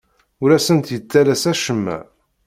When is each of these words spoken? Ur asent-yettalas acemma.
Ur 0.43 0.49
asent-yettalas 0.57 1.43
acemma. 1.51 1.97